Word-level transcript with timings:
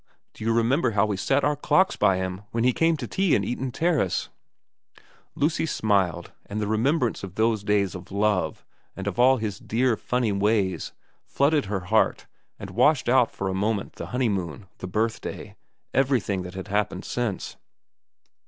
Do 0.33 0.43
you 0.43 0.51
remember 0.51 0.91
how 0.97 1.05
we 1.05 1.15
set 1.15 1.43
our 1.43 1.55
clocks 1.55 1.95
by 1.95 2.17
him 2.17 2.41
when 2.49 2.63
he 2.63 2.73
came 2.73 2.97
to 2.97 3.07
tea 3.07 3.35
in 3.35 3.43
Eaton 3.43 3.71
Terrace?' 3.71 4.29
Lucy 5.35 5.67
smiled, 5.67 6.31
and 6.47 6.59
the 6.59 6.65
remembrance 6.65 7.23
of 7.23 7.35
those 7.35 7.63
days 7.63 7.93
of 7.93 8.11
love, 8.11 8.65
and 8.95 9.05
of 9.05 9.19
all 9.19 9.37
his 9.37 9.59
dear, 9.59 9.95
funny 9.95 10.31
ways, 10.31 10.91
flooded 11.23 11.65
her 11.65 11.81
heart 11.81 12.25
and 12.57 12.71
washed 12.71 13.09
out 13.09 13.29
for 13.29 13.47
a 13.47 13.53
moment 13.53 13.93
the 13.97 14.07
honeymoon, 14.07 14.65
the 14.79 14.87
birthday, 14.87 15.55
everything 15.93 16.41
that 16.41 16.55
had 16.55 16.69
happened 16.69 17.05
since. 17.05 17.57